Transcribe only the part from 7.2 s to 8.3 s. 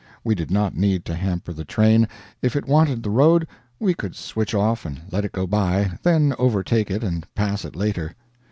pass it later.